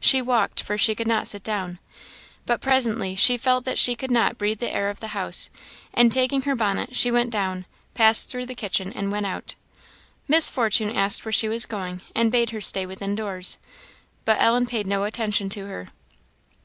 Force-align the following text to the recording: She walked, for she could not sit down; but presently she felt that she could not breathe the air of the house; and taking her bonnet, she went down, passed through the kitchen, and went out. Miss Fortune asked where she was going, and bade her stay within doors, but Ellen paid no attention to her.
She 0.00 0.20
walked, 0.20 0.60
for 0.64 0.76
she 0.76 0.96
could 0.96 1.06
not 1.06 1.28
sit 1.28 1.44
down; 1.44 1.78
but 2.44 2.60
presently 2.60 3.14
she 3.14 3.36
felt 3.38 3.64
that 3.66 3.78
she 3.78 3.94
could 3.94 4.10
not 4.10 4.36
breathe 4.36 4.58
the 4.58 4.72
air 4.74 4.90
of 4.90 4.98
the 4.98 5.14
house; 5.14 5.48
and 5.94 6.10
taking 6.10 6.42
her 6.42 6.56
bonnet, 6.56 6.96
she 6.96 7.08
went 7.12 7.30
down, 7.30 7.66
passed 7.94 8.28
through 8.30 8.46
the 8.46 8.56
kitchen, 8.56 8.92
and 8.92 9.12
went 9.12 9.26
out. 9.26 9.54
Miss 10.26 10.48
Fortune 10.50 10.90
asked 10.90 11.24
where 11.24 11.30
she 11.30 11.48
was 11.48 11.66
going, 11.66 12.00
and 12.16 12.32
bade 12.32 12.50
her 12.50 12.60
stay 12.60 12.84
within 12.84 13.14
doors, 13.14 13.58
but 14.24 14.40
Ellen 14.40 14.66
paid 14.66 14.88
no 14.88 15.04
attention 15.04 15.48
to 15.50 15.66
her. 15.66 15.90